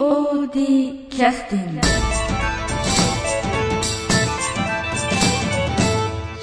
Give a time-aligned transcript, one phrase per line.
[0.00, 1.80] POD キャスティング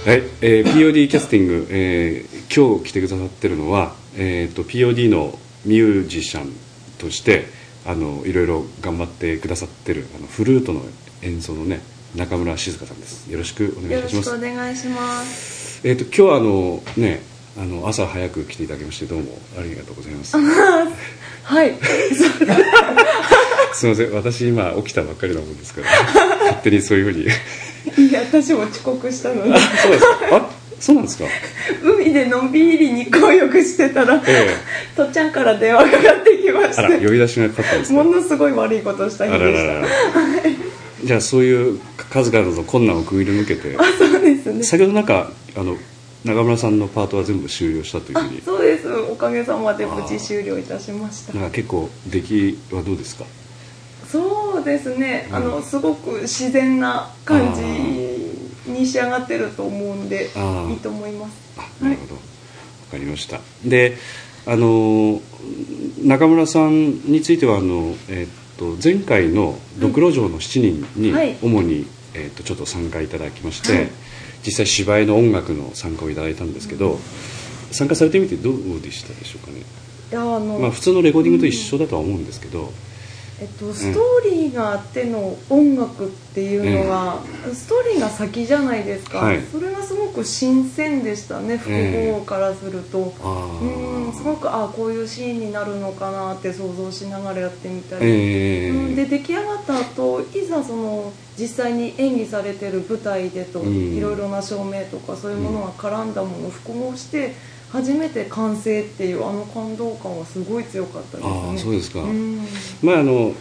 [0.05, 6.53] はい、えー POD キャスティング、えー今日来てくださってるのは、えー、と POD のミュージシャン
[6.99, 7.47] として
[7.87, 10.81] あのいろいろ頑張ってくださってるあのフルートの
[11.23, 11.81] 演奏のね
[12.15, 15.87] 中村静香さんですよろしくお願いよいたしますろしくお願いします。
[15.87, 17.21] えっ、と今日はあのね
[17.59, 20.37] あの朝早く来ていただきましてどうもありがとうございます
[21.43, 21.73] はい。
[23.77, 24.11] すみません。
[24.13, 25.87] 私今起きたばっかりなもんですから。
[26.47, 28.07] 勝手にそういうふうに。
[28.09, 30.07] いや、私も遅刻したので、そうですか。
[30.31, 30.49] あ
[30.79, 31.25] そうなんですか。
[31.83, 34.55] 海でのんびり日光浴してたら、え
[34.95, 38.03] とっちゃんから電話かかってきまえあらして、呼び出しがかかったんですか。
[38.03, 39.63] ものすごい悪いことした日あでした。
[39.73, 39.87] らら
[41.03, 41.79] じゃあそういう
[42.11, 43.75] 数々の困難をくぐり抜けて。
[43.77, 44.63] あ、そうですね。
[44.63, 45.77] 先ほどなんかあの
[46.25, 48.87] 中村さんのパートは全部終了したというあふうに、そうです。
[48.91, 51.33] おかげさまで無事終了いたしました。
[51.33, 53.25] なんか結構出来はどうですか？
[54.11, 55.27] そうですね。
[55.31, 57.61] あうの、すごく自然な感じ
[58.71, 60.25] に仕上がってると思うんで
[60.69, 61.33] いいと思います。
[61.57, 62.19] あなるほど、わ
[62.91, 63.39] かりました。
[63.65, 63.97] で
[64.45, 65.21] あの
[66.03, 71.35] 中村さんについてはあの、えっと前回の「ドクロ城の7人に」はい。
[71.41, 73.89] 主に、えっとちょっと参加いただきまして、はい。
[74.45, 76.99] 実際芝居の音楽の参加をいただいたんですけど、
[77.71, 79.63] 参加されてみてどうでしたでしょうかね。
[80.11, 82.71] いや、あの、まあ、普通のレコーディングと一緒だとは思うんですけど、
[83.39, 87.19] えっと、ストーリーがあっての音楽っていうのが、
[87.53, 89.41] ストーリーが先じゃないですか、はい。
[89.51, 103.95] それがすごく新鮮でしたね複合からすると、あうんすごくあこういうシーンになるのかなって想像しながらやってみたり、えうんでー、出来上がった後いざその実際に演技されてる舞台でと、うん。
[103.95, 107.35] いろいろな照明とかそういうものが絡んだものを複合して
[107.71, 111.41] 初めて完成っていうあの感動感はすごい強かったですね。
[111.49, 112.39] ああそうですか、うん。
[112.81, 113.33] まああの、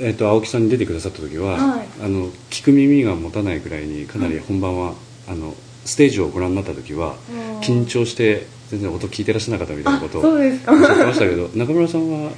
[0.00, 1.86] えっと青木さんに出てくださった時は、はい。
[2.02, 4.94] あの聞く耳が持たないくらいにかなり本番は、
[5.28, 5.54] あの
[5.84, 7.60] ステージをご覧になった時はうん。
[7.60, 12.30] 緊張して全然音聞いてらっしゃらなかったみたいなことをおっしゃってましたけど 中村さんは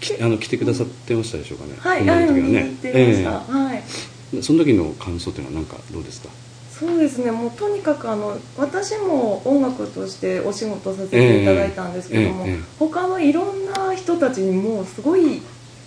[0.00, 1.74] きあの来てくださってましたでしょうかね？
[1.78, 3.76] はい、本番の時はあの見に行ってました、はい。
[3.76, 3.82] え
[4.38, 6.28] えその時の感想っていうのは何かどうですか？
[6.78, 7.30] そうですね。
[7.30, 12.46] もうとにかくあの私も音楽としてお仕事させていただいたんですけども、
[12.78, 15.40] 他のいろんな人たちにもすごい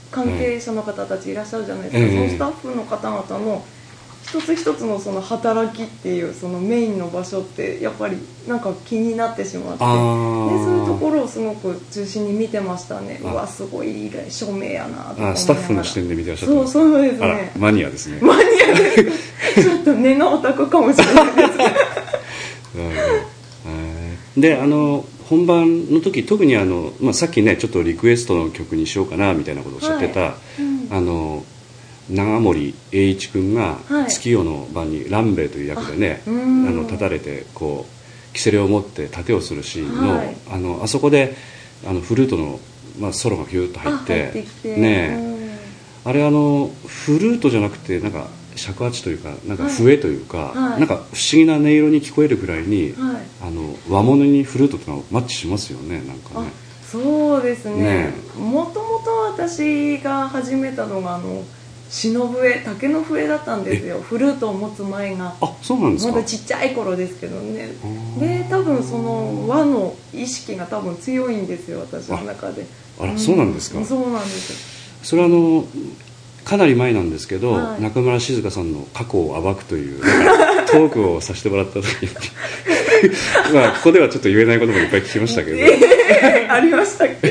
[0.10, 3.64] 関係者の方たちいらっしゃるじゃないですか、ええそのスタッフの方々の
[4.24, 9.80] 一つ一つのその働きっていうそのメインの場所ってやっぱりなんか気になってしまって。
[9.80, 13.19] でそういうところをすごく中心に見てましたね。
[13.24, 16.56] うあわすごい照明やなとかスタッフの視点で見てらっしゃった。
[16.56, 17.52] んそうそうですね。
[17.58, 18.19] マニアですね。
[18.22, 19.29] マニアです
[19.63, 21.59] ちょっと根のオタクかもしれないです
[24.40, 30.62] であの本番の時特にあの、まあ、さっきねちょっとリクエストの曲にしようかなみたいなことをおっしゃってた、はい。
[30.62, 30.88] うん。
[30.91, 31.44] あの
[32.09, 34.09] 長森栄一君がはい。
[34.09, 40.36] 月夜の晩にランベイという役でね、あの立たれてこうキセレを持って盾をするシーンの,、はい。
[40.52, 41.36] あのあそこで
[41.88, 42.59] あのフルートの、
[43.00, 45.40] まあ、ソロがヒューッと入ってね
[46.03, 50.80] あれあのフルートじゃなくてなんか尺八というかなんか笛というか、はい。
[50.80, 52.94] なんか不思議な音色に聞こえるぐらいに、
[53.41, 56.52] あの和物にフルートってのはマッチしますよねなんかあね
[56.86, 58.12] そうですね。
[58.12, 61.44] ねもともと私が始めたのがあの
[61.90, 64.00] 篠笛竹の笛だったんですよ。
[64.00, 65.34] フルートを持つ前が。
[65.42, 66.12] あそうなんですか？
[66.14, 67.70] まだちっちゃい頃ですけどね。
[68.20, 72.66] で多分その和の意識が多分強いんですよ私の中で。
[73.00, 73.84] あらそうなんですか？
[73.84, 75.00] そうなんです。
[75.04, 75.66] それはあの
[76.46, 77.82] かなり前なんですけど、はい。
[77.82, 82.10] 中村静香さんの過去を暴くというトークをさせてもらった時に
[83.54, 85.58] まあここではちょっと言えないこともいっぱい聞きましたけど。
[85.58, 87.30] えーありましたっけ？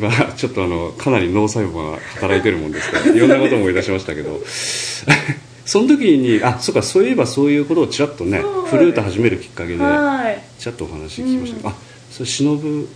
[0.00, 4.40] 今ちょっとあのかなり脳細胞が働いてるもんですからいろんなことも思い出しましたけど。
[5.66, 10.42] その時にあそうかそういえばそういうことをちらっとねフルート始めるきっかけではい。
[10.58, 11.58] ちらっとお話聞きました。
[11.58, 11.74] けど、うん。
[11.74, 11.76] あ
[12.10, 12.88] それ忍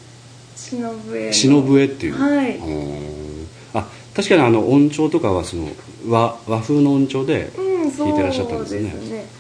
[1.31, 2.56] 忍笛っていう、はい。
[2.56, 3.86] うんあ
[4.16, 5.68] 確かにあの音調とかはその
[6.09, 8.92] 和和風の音調で、うんそう弾いてらっしゃったんですね。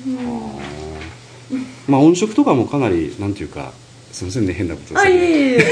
[0.06, 0.10] う
[1.56, 1.66] ん。
[1.88, 3.72] まあ音色とかもかなりなんていうか
[4.14, 5.64] すみませんね変なことあいえいえ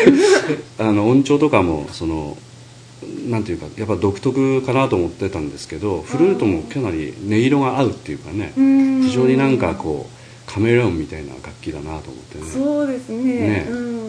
[0.79, 2.37] あの音調とかもその
[3.29, 9.03] なんていうかやっぱ独特かなと思ってたんですけどフルートもかなり音色が合うっていうかねうん。
[9.03, 12.01] 非常になんかこうカメレオンみたいな楽器だなと思っ
[12.33, 12.45] てね。
[12.53, 13.23] そうですね。
[13.25, 13.67] ね。
[13.71, 14.07] うん、うん。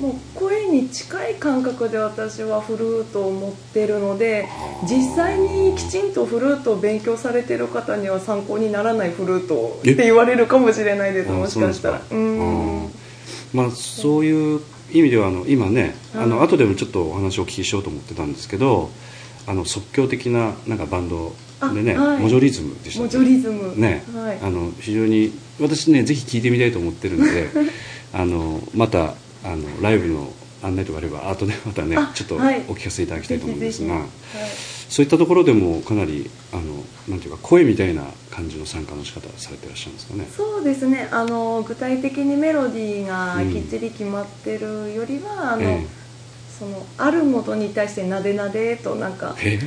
[0.00, 4.46] もう声に近い感覚で私はフルートを持ってるので
[4.88, 9.94] 実際にきちんとフルートを勉強されてる方には参考にならないフルートっえ？
[9.94, 12.02] て言われるかもしれないですあもしかしたら。
[12.08, 12.90] そうなん
[13.52, 14.60] まあそういう
[14.92, 18.90] 意味ではあの今ね、あのはい後でもちょっとお話をお聞きしようと思ってたんですけど
[19.46, 21.34] あの即興的ななんかバンド
[21.74, 22.18] でね、あはい。
[22.18, 23.76] モジョリズムでしたモジョリズム。
[23.76, 24.38] ね、はい。
[24.42, 27.48] あの非常に私ねぜひ聞いてみたいと思ってるんで
[28.12, 29.14] あのまた
[29.44, 30.32] あのライブの
[30.62, 32.62] 案内とかあれば後でまたねあちょっとおはい。
[32.62, 40.26] 聞かせいただきたいと思うんですが、ぜひぜそういったところでもかなりあのなんていうか声みたいな感じの参加の仕方されてらっしゃるんですかね。
[40.30, 41.08] そうですね。
[41.10, 45.86] あの具体的にメロディーがきっちり決まってるよりは、あのえ
[46.58, 49.58] そのあるものに対してなでなでとなんかえ？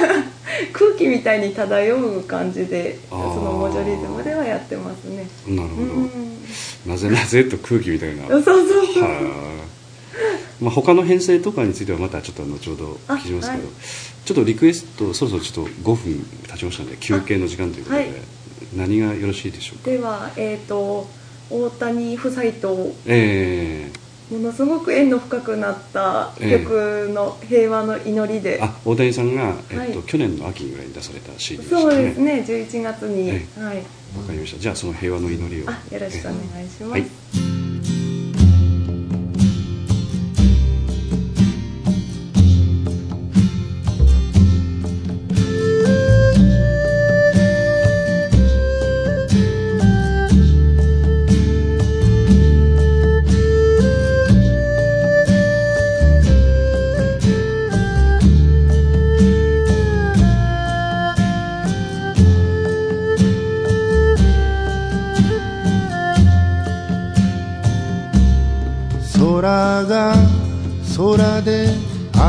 [0.72, 5.28] 空気みたいに漂う感じでそのモジョリズムではやってますね。
[5.46, 6.10] えなるほど、うん。
[6.86, 8.26] なぜなぜと空気みたいな。
[8.26, 9.02] そうそうそう。
[9.02, 9.65] はあ
[10.60, 13.74] まあ、他の編成とかについてはまたちょっと後ほどお聞きしますけど、あはい。
[14.24, 18.12] ちょっとリクエストそろそろちょっと5分経ちましたので休憩の時間ということで、はい。
[18.74, 19.90] 何がよろしいでしょうか？
[19.90, 21.06] ではえっ、と
[21.50, 23.90] 大谷夫妻とえ
[24.30, 29.92] ものすごく縁の深くなった曲の「平和の祈りで」ー、あ大谷さんが、えっとはい。
[30.06, 31.82] 去年の秋ぐらいに出された CD でしたね。
[31.82, 32.44] そうですね。
[32.46, 33.76] 11月に、えはい。
[33.76, 34.58] わかりました。
[34.58, 35.70] じゃあその平和の祈りを。
[35.70, 37.55] あよろしくお願いします、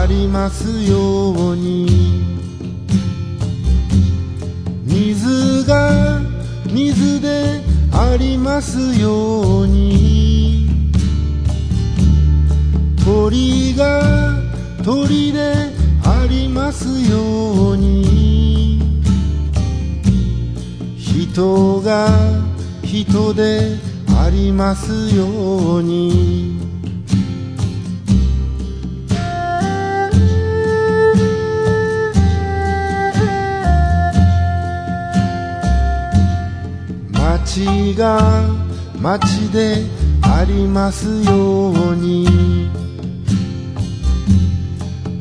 [0.07, 1.88] りますように。
[4.86, 6.21] 水が
[6.65, 7.62] 水で
[7.92, 10.68] ありますように。
[13.04, 14.01] 鳥が
[14.83, 15.54] 鳥で
[16.04, 18.81] ありますように。
[20.98, 22.10] 人が
[22.83, 23.77] 人で
[24.10, 26.66] ありますように。
[37.57, 38.44] 街が
[39.01, 39.77] 街で
[40.21, 42.69] ありますように。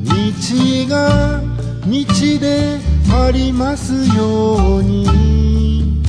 [0.05, 1.41] 道が
[1.87, 2.79] 道で
[3.11, 6.03] ありますように。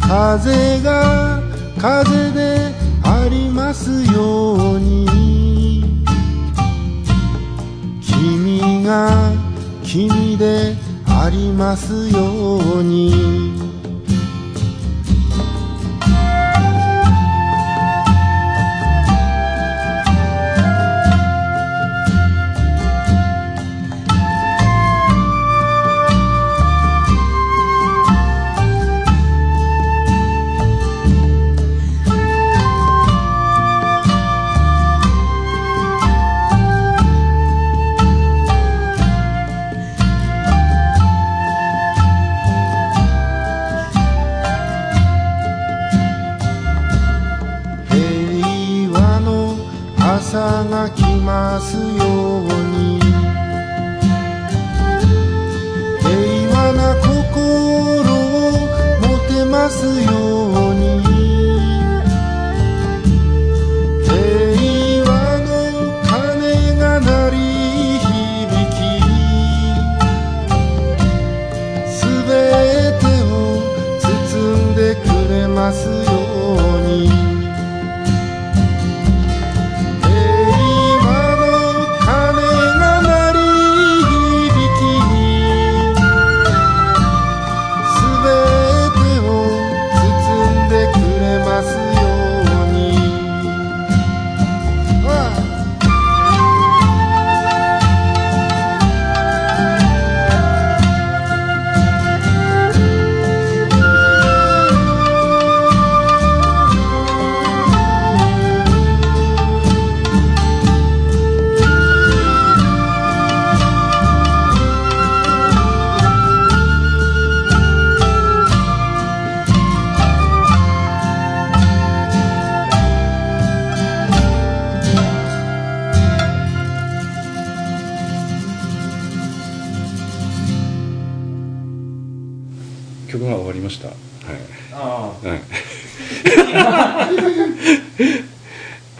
[0.00, 1.40] 風が
[1.78, 5.84] 風でありますように。
[8.02, 9.30] 君が
[9.84, 10.74] 君で
[11.06, 13.63] ありますように。
[51.54, 52.03] 来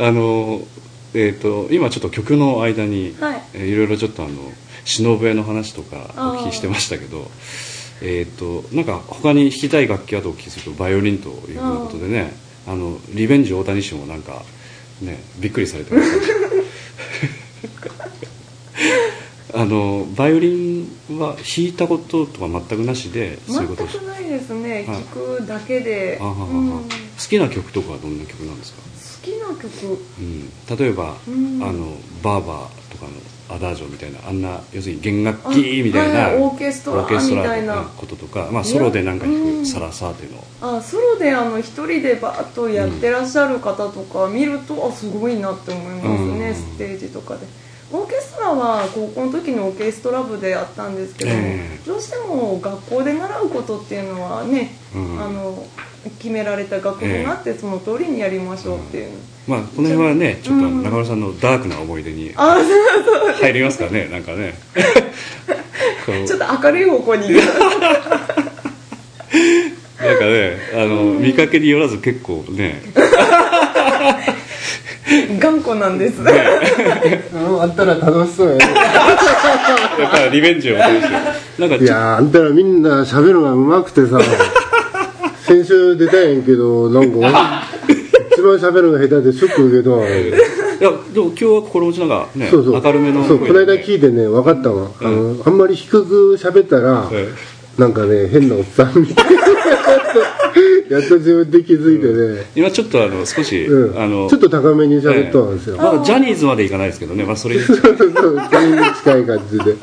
[0.07, 0.61] あの
[1.15, 3.43] えー、と今ちょっと曲の間に、はい。
[3.55, 4.35] えーいろいろちょっとあの
[4.85, 7.31] 忍笛の話とかお聞きしてましたけど
[8.03, 12.35] えっ、となんか他に弾きたい楽器あとお聞きするとバイオリンというふうなことでね
[12.67, 14.43] あのリベンジ大谷氏もなんか
[15.01, 16.25] ねびっくりされてました。
[19.57, 24.99] あのバイオリンは弾いたこととか全くなしでそういう全ことをしくないですね、はい。
[24.99, 26.83] 聞くだけで、好
[27.29, 28.83] きな曲とかはどんな曲なんですか？
[28.83, 28.89] 好
[29.25, 29.99] きな曲。
[30.19, 31.63] うん、例えば、うん。
[31.63, 33.13] あのバーバーとかの
[33.55, 37.09] アダージョみたいなあんな要するに弦楽器みたいな、あはいオーケストラみ
[37.43, 37.83] たいな。
[37.97, 39.63] こととか、まあ、ソロでなんか弾うん。
[39.63, 40.43] くサラサーテの、
[40.79, 46.55] あソロであの一人でバーッとやってらっしゃる方とか見ると、あすごいなって思いますね、うん。
[46.55, 47.47] ステージとかで。
[47.93, 51.87] オーケストラは高校の時のオーケストラ部であったんですけども、ええ。
[51.87, 55.23] どうしても学校で習うことっていうのはね、うん。
[55.23, 55.65] あの
[56.11, 59.11] 決められた楽譜があってその通りにやりましょうっていう、
[59.47, 60.83] まあこの辺はねちょっとうん。
[60.83, 64.55] 中村さんのダークな思い出に入りますかねなんかね。
[66.27, 67.29] ちょっと明るい方向に。
[67.31, 67.37] な
[70.15, 72.83] んかねあの、見かけによらず結構ね。
[75.39, 78.65] 頑固なんです、うんあんたら楽しそうやね。
[80.01, 80.93] やっぱりリベンジをなん
[81.69, 84.19] かいやーあんたらみんな喋るのがうまくてさ
[85.47, 87.65] 先週出たんやけどなんか
[88.33, 90.09] 一番喋るのが下手でショック受けたわ。
[90.09, 90.31] い
[90.83, 92.83] やでも今日は心持ちなんかねそうそう。
[92.83, 97.29] 明るめのそうこの間い聞いてね分かったわ、あのあんまり低く喋ったら、え
[97.79, 99.45] なんかね変なおっさんみたいな
[100.91, 104.01] やっと自分で気づいてね、今ちょっとあの少し、うん。
[104.01, 108.07] あのちょっと高めに喋ったんですよ、まだジャニーズまでいかないですけどね、まあ、それに そうそうそれ
[108.71, 109.77] に近い感じで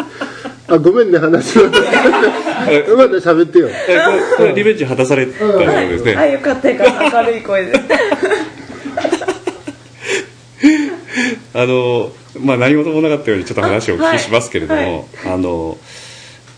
[0.71, 1.65] あごめんね話は。
[1.65, 3.67] まだ喋ってよ。
[3.69, 7.73] えこれこれリベンジ果たされたようですね、あよかったよかった明るい声で。
[11.53, 15.77] あのまあ、何事もなかったようにちょっと話をお聞きしますけれども、あの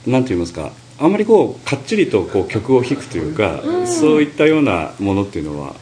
[0.06, 5.76] なんて言いますかあんまりこうかっちりとこう曲を弾くというか、そういったようなものっていうのは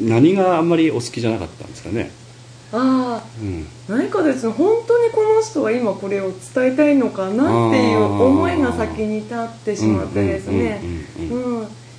[0.00, 2.10] 何があんまりお好きじゃなかったんですかね、
[2.72, 4.46] ああうん、何かです。
[4.46, 10.80] ね本当にこの人は今これを伝えたいのかなっていう思いが先に立ってしまってですね。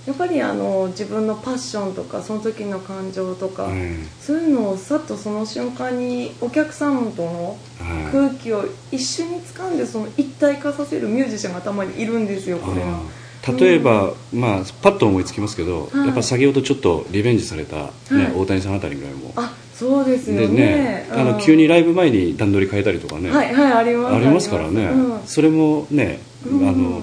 [0.08, 4.08] やっぱりあの自分のパッションとかその時の感情とか、うん。
[4.20, 8.12] そういうのをさっとその瞬間にお客さんとのはい。
[8.12, 13.00] 空気を一緒に掴んでその一体化させるミュージシャンがたまにいるんですよこれが。
[13.48, 16.08] 例えば、まあ、パッと思いつきますけど、はい。
[16.08, 18.34] やっぱ先ほどちょっとリベンジされた、ねはい。
[18.36, 19.34] 大谷さんあたりぐらいも。
[19.36, 25.22] あそうですよでねねあの急にライブ前に段取り変えたりとかね、うんはいはいありますありますからね、うん。
[25.26, 26.70] それもね、うん。
[26.70, 27.02] あの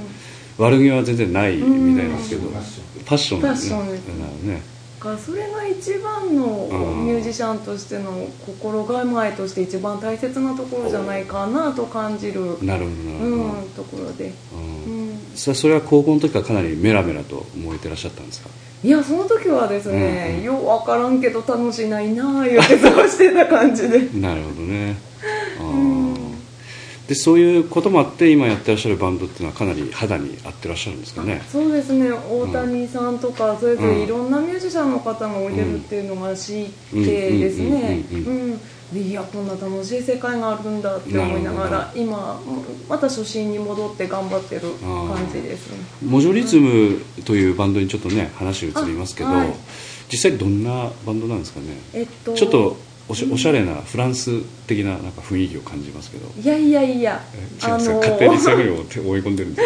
[0.59, 2.55] 悪気は全然ないみたいなんですけど、うん。
[2.55, 2.61] パ
[3.17, 3.41] ッション。
[3.43, 3.73] です。
[4.47, 7.07] ねからそれが一番のうん。
[7.07, 15.11] ミュージシャンとしての心構えとして一番大切なところじゃないかなと感じる、なるほどなるほど、うん、ところで、ううん。
[15.15, 18.51] ん、それは高校の時からかなりメラメラと燃えてらっしゃったんですか？
[18.85, 20.45] いやその時はですね、うんうん。
[20.45, 24.09] よう分からんけど楽しないなあ言って過ごしてた感じで。
[24.21, 24.97] なるほどね。
[25.61, 25.98] うん
[27.09, 31.41] でそういうこともあって今やってらっしゃるバンドっていうのはかなり肌に合ってらっしゃるんですかね？
[31.51, 32.11] そうですね。
[32.13, 33.95] 大谷さんとかそれぞうん。
[33.97, 38.05] れいろんなミュージシャンの方がおいでるっていうのが知ってですね。
[38.95, 42.41] いやこんな楽しい世界があるんだって思いながら今
[42.89, 45.71] また初心に戻って頑張ってる感じです。
[45.71, 49.55] ねモジョリズムというバンドにちょっとね話移りますけど、あはい。
[50.11, 51.67] 実際どんなバンドなんですかね？
[51.95, 52.77] えっとちょっと
[53.09, 56.29] おしおしゃれなフランス的ななんか雰囲気を感じますけど。
[56.41, 57.21] いやいやいや。
[57.35, 59.63] え違うんですか勝手にそういうふうに思い込んでるんで、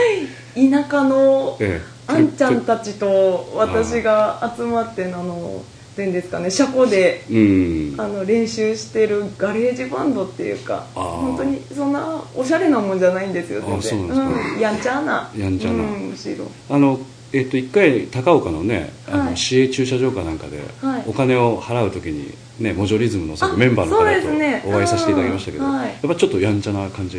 [0.54, 1.92] 田舎のええ。
[2.06, 7.94] あんちゃんたちと私が集まってあのってんですかね車庫でうん。
[7.99, 11.02] あの練習してるガレージバンドっていうかあー。
[11.02, 14.16] 本当にそんなおしゃれなもんじゃないんですよ全然。
[14.16, 14.61] うん。
[14.61, 15.30] やんちゃな。
[15.37, 15.84] やんちゃな。
[15.84, 16.50] うん、むしろ。
[16.70, 16.99] あの
[17.32, 19.37] えっと一回高岡のねあのはい。
[19.37, 21.04] 市営駐車場かなんかではい。
[21.06, 22.32] お金を払う時に
[22.62, 24.62] ねモジョリズムのそのあメンバーの方ね。
[24.64, 25.88] とお会いさせていただきましたけど、うんはい。
[25.88, 27.19] やっぱちょっとやんちゃな感じ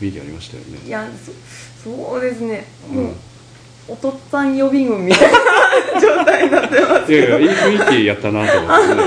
[0.00, 0.78] 雰囲気ありましたよね。
[0.86, 1.08] いや
[1.82, 2.66] そそうですね。
[2.92, 3.16] もう、うん
[3.88, 7.12] おとっつぁん予備軍みたいな状態になってます。
[7.12, 9.02] いやいやいい雰囲気やったなと思ってね、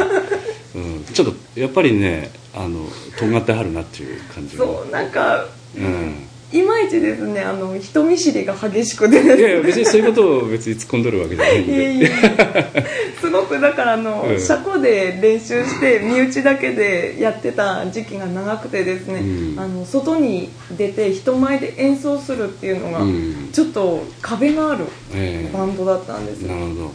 [0.76, 2.86] うん、ちょっとやっぱりねあの
[3.18, 5.46] とんがってはるなっていう感じがそうなんか
[5.78, 9.22] うんいまいちですねあの人見知りが激しくて。
[9.24, 12.86] いやいや別にそういうことを別に突っ込んどるわけじゃないんいえいでえ。
[13.20, 14.40] すごくだからあの、うん。
[14.40, 19.60] 車庫で練習して身内だけでやってた時期が長くてですね、うん。
[19.60, 23.50] あの外に出て人前で演奏するっていうのが、うん。
[23.52, 25.58] ちょっと壁があるええ。
[25.58, 26.82] バンドだったんですよ、なるほど。
[26.82, 26.92] うん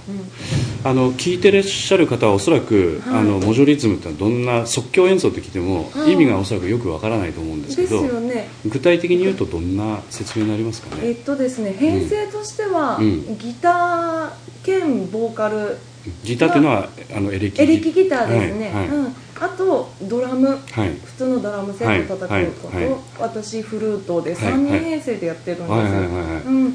[0.85, 3.19] あの聞いてらっしゃる方はおそらく、はい。
[3.21, 8.49] あのモジョリズムってどんな即興演奏って聞いても、はい意味がおそらくよくわからないと思うんですけですどよね。
[8.67, 11.09] 具体的に言うとどんな説明になりますかね？
[11.09, 13.37] えっとですね編成としては、うん。
[13.39, 14.31] ギター
[14.65, 15.77] 兼ボーカル
[16.25, 18.89] ギターっていうのはあのエレキエレキギターですね、はい。
[18.89, 18.97] はい。
[18.97, 20.91] うん、あとドラムはい。
[21.05, 22.85] 普通のドラムセット叩くこと、はい。
[22.85, 22.93] はい。
[22.93, 24.53] はい私フルートではい。
[24.55, 25.69] 3人編成でやってるん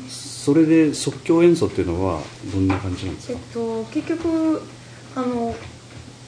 [0.03, 0.49] です。
[0.49, 2.21] よ、それで即興演奏っていうのは
[2.53, 3.33] どんな感じなんですか？
[3.33, 4.61] えっと、結局
[5.15, 5.55] あの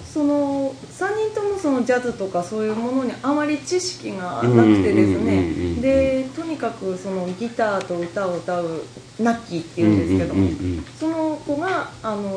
[0.06, 5.82] その3人ともそのジャズとかそういうものにあまり知識がなくてですね。
[5.82, 8.82] でとにかくそのギターと歌を歌う
[9.20, 10.50] ナッキーっていうんですけども、
[11.00, 12.32] その子があの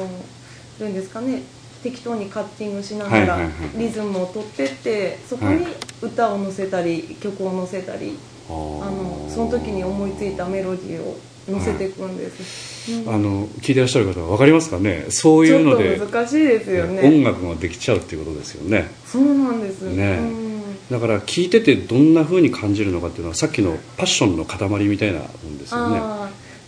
[0.78, 1.42] どういうんですかね
[1.82, 5.66] 適当にカッティングしながらはいはいはいリズムを取ってってそこに
[6.02, 8.18] 歌を乗せたり曲を乗せたり
[8.48, 11.18] ああののその時に思いついたメロディーを
[11.48, 15.06] 乗せていくんです、うんあの聞いてらっしゃる方は分かりますかね？
[15.10, 17.02] そうちいうので難しいですよね。
[17.06, 18.90] 音楽ができちゃうっていうことですよね。
[19.04, 19.82] そうなんです。
[19.82, 20.18] ね。
[20.18, 20.88] うん。
[20.90, 26.00] だから聞いててどんな風に感じるのかっていうのはさっきのパッションの塊みたいなもんですよね。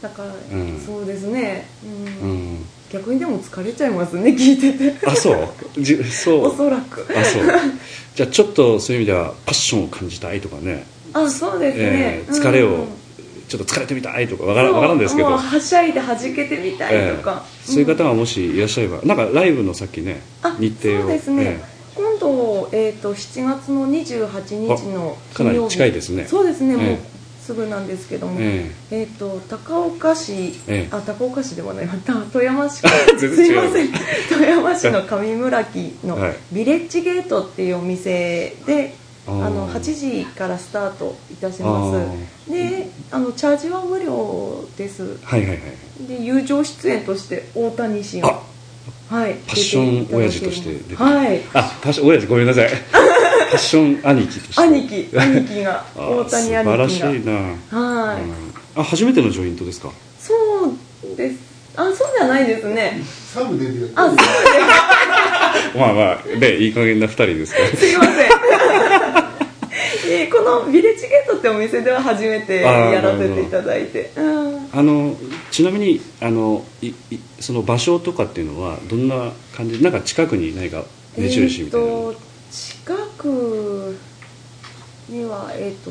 [0.03, 0.79] だから、ん。
[0.79, 1.67] そうですね、
[2.23, 2.31] うん。
[2.31, 2.50] うん
[2.93, 5.07] 逆にでも疲れちゃいますね聞いてて。
[5.07, 5.49] あそう？
[5.79, 6.45] じそう。
[6.47, 7.07] おそらく。
[7.17, 7.43] あそう。
[8.15, 12.89] じゃあちょっとそういう意味ではパッションを感じたいとかね、あそうですね、えー疲れをうん
[13.49, 15.29] ちょっと疲れてみたいとかわからわからんですけど。
[15.37, 21.03] はしゃいで弾けてみたいとか、えーそういう方がもしいらっしゃれば、なんかライブのさっきねあ日程を。
[21.03, 21.65] そうですね、え
[21.97, 26.27] 今度、えー、と7月の28日のあかなり近いですね。
[26.27, 26.99] そうですね、もうえ
[27.51, 29.03] すぐなんですけども、ええ。
[29.03, 30.89] ー、と高岡市、ええ。
[30.93, 31.95] あ高岡市ではないわ。
[31.95, 32.81] た富山市
[33.19, 33.89] 全すいません。
[34.29, 36.37] 富山市の上村木のはい。
[36.53, 38.95] ビレッジゲートっていうお店で、
[39.27, 42.53] あの8時からスタートいたします。
[42.53, 45.19] であのチャージは無料です。
[45.25, 45.59] はいはいはい。
[46.07, 48.27] で友情出演として大谷氏あ。
[48.29, 48.41] が
[49.11, 49.35] はい。
[49.45, 50.97] パッション親父として出てる。
[50.97, 51.41] はい。
[51.53, 52.71] あパッション親父ごめんなさい。
[52.93, 53.01] パ
[53.57, 54.63] ッション兄貴として。
[54.63, 55.85] 兄貴兄貴が。
[55.97, 56.65] あ大谷兄貴が。
[56.65, 57.33] 素晴らしいな、
[57.79, 58.81] はい、うん。
[58.83, 59.91] あ初めてのジョイントですか？
[60.21, 61.37] そうです。
[61.77, 63.01] あそうじゃないですね。
[63.33, 64.17] サブ出てるあそう
[65.79, 68.15] まあまあねいい加減な2人ですから すいません。
[70.13, 74.11] えーこのビレッジゲートってお店では初めてやらせていただいて。
[74.17, 75.17] うんあの
[75.51, 76.95] ちなみにあのいい
[77.41, 79.83] その場所とかっていうのはどんな感じ？
[79.83, 80.85] なんか近くに何か
[81.17, 83.97] 目印みたいなの、えーと近く
[85.09, 85.91] にはえっ、と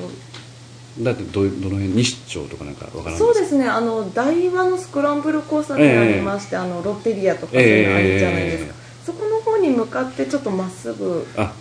[1.01, 8.73] だってどどの辺西町とかなんかわからないそうですねあの台湾のスクランブル交差点ありまして、あのロッテリアとかそういうのあるじゃないですか、
[9.05, 11.53] そこの方に向かってちょっとまっすぐあ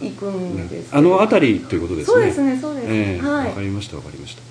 [0.00, 2.14] 行くんですあの辺りということですね。
[2.14, 3.48] そうですねそうです、ええはい。
[3.48, 4.42] わかりましたわかりました。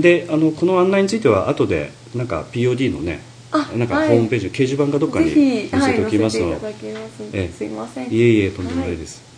[0.00, 4.08] であのこの案内については後でなんか POD のねあなんかはい。
[4.08, 5.30] ホームページの掲示板かどっかぜに
[5.62, 6.58] ひ、載せておきますの。
[6.58, 8.12] で、はい、す、いません。
[8.12, 9.33] いえいえとんでもないです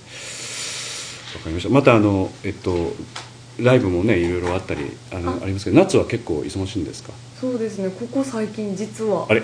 [1.37, 1.69] わ、かりました。
[1.71, 2.95] またあのえっと
[3.59, 4.81] ライブもねいろいろあったり
[5.13, 5.39] あのあ。
[5.43, 7.13] ありますけど夏は結構忙しいんですか？
[7.41, 7.89] そうですね。
[7.91, 9.27] ここ最近実は。
[9.29, 9.43] あれ、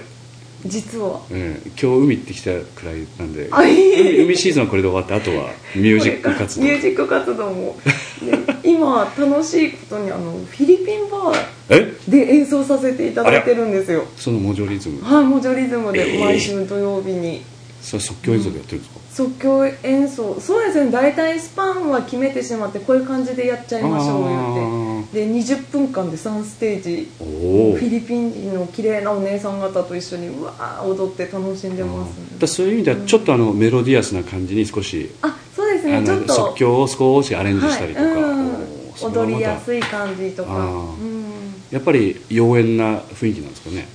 [0.67, 1.21] 実は。
[1.31, 1.71] ええ。
[1.81, 3.49] 今日海行ってきたくらいなんで。
[3.51, 6.65] 海海シーズンはこれで終わってあとはミュージック活動。
[6.65, 7.77] ミュージック活動も
[8.23, 8.39] で
[8.71, 11.33] 今楽しいことにあのフィリピンバ
[11.69, 11.95] え？
[12.07, 14.05] ーで演奏させていただいてるんですよ。
[14.17, 15.03] そのモジョリズム。
[15.03, 16.13] はいモジョリズムええ。
[16.13, 17.43] で毎週土曜日に。
[17.83, 20.41] それ即興演奏でやってるんですか、即興演奏。
[20.41, 20.91] そうですね。
[20.91, 25.27] 大体スパンは決めてしまってこういう感じでやっちゃいましょう言って。
[25.27, 27.09] で20分間で3ステージ。
[27.19, 36.27] フィリピン人の綺麗なお姉さん方と一緒にうわー踊って楽しんでます、だそういう意味ではちょっとあのメロディアスな感じに少し、あそうですあねちょっと。
[36.27, 38.69] の即興を少しアレンジしたりとか、は
[39.01, 39.05] い。
[39.05, 40.55] 踊りやすい感じとか。
[40.55, 41.25] うん。
[41.71, 43.87] やっぱり妖艶な雰囲気なんですかね。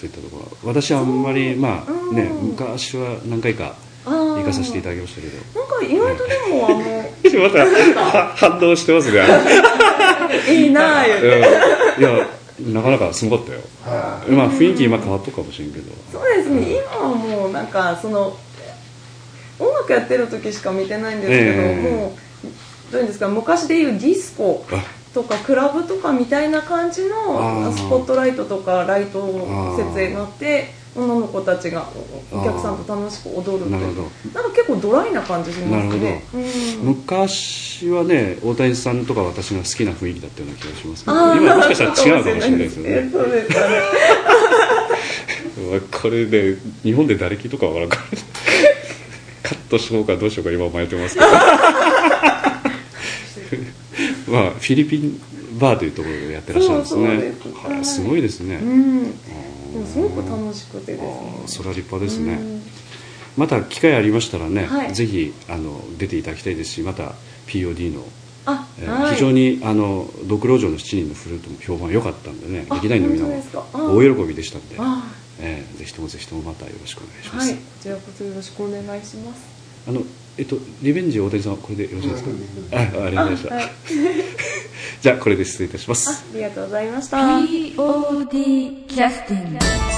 [0.00, 0.50] そういったところは。
[0.64, 2.16] 私はあんまりまあうん。
[2.16, 3.74] ね昔は何回か
[4.48, 5.60] あー行かさせていただきましたけど。
[5.60, 6.78] なんか意外とでもあの
[7.48, 7.58] また
[8.00, 9.20] は反応してますね。
[10.52, 11.26] いいなあ言うて。
[11.28, 12.02] うん。
[12.02, 12.26] いや
[12.60, 13.60] なかなかすごかったよ。
[14.28, 15.84] まあ雰囲気今変わったかもしれんけど。
[16.12, 16.80] そうですね。
[16.92, 18.36] 今はもうなんかその
[19.58, 21.90] 音楽やってる時しか見てないんですけど、ええ。
[21.90, 24.82] もうどういうんですか昔でいうディスコあ。
[25.14, 31.86] とかクラブとかみたいな感じのスポットライトとかライト設営があって女の子たちが
[32.32, 34.02] お客さんと楽しく踊るなるほど。
[34.34, 36.22] なんか結構ドライな感じしますね。
[36.32, 36.42] なる
[36.80, 36.94] うん。
[36.96, 43.10] 昔はね大谷さんとか私が好きな雰囲気だったような気がしますけど今もしかしたら違うかもしれないですよね。
[43.12, 43.76] そうですかね。
[45.90, 48.02] これで日本で誰聞いとかわからんから
[49.42, 51.26] カットしようかどうしようか今迷ってますけど。
[54.28, 55.20] まあフィリピン
[55.58, 57.34] バーというところでやってらっしゃるんですね。
[57.42, 57.68] す。
[57.68, 57.84] はい。
[57.84, 59.14] すごいですね、うん
[59.68, 61.42] もすごく楽しくてですね。
[61.46, 62.62] それは立派ですね、うん。
[63.36, 64.94] また機会ありましたらね、はい。
[64.94, 67.12] ぜひあの出ていただきたいですしまた
[67.46, 68.04] POD の、
[68.46, 73.42] あ、えーはい、非常にあの「ドクロ城の七人」のフルートも評判良かったんでねあ劇団員の皆も
[73.96, 75.04] 大喜びでしたんで、あ
[75.40, 77.56] えーぜひともぜひともまたよろしくお願いします、はい。
[77.56, 79.42] こちらこそよろしくお願いします。
[79.86, 80.02] あの
[80.38, 82.30] えっとリベンジ大谷さんはこれでよろしいですか、
[82.72, 83.68] あありがとうございました、あはい。
[85.00, 86.10] じゃあこれで失礼いたします。
[86.10, 87.16] ありがとうございました。
[87.16, 89.97] POD キャスティング